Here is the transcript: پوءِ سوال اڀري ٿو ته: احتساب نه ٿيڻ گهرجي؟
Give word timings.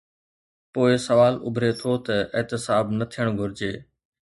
پوءِ 0.73 0.89
سوال 1.07 1.33
اڀري 1.47 1.71
ٿو 1.79 1.91
ته: 2.05 2.17
احتساب 2.37 2.85
نه 2.99 3.05
ٿيڻ 3.11 3.25
گهرجي؟ 3.37 3.73